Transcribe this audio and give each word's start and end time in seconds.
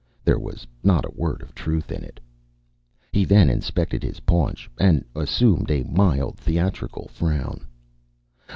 there 0.25 0.39
was 0.39 0.65
not 0.83 1.05
a 1.05 1.11
word 1.13 1.43
of 1.43 1.53
truth 1.53 1.91
in 1.91 2.03
it. 2.03 2.19
He 3.11 3.23
then 3.23 3.51
inspected 3.51 4.01
his 4.01 4.21
paunch 4.21 4.67
and 4.79 5.05
assumed 5.15 5.69
a 5.69 5.83
mild 5.83 6.37
theatrical 6.39 7.07
frown. 7.09 7.67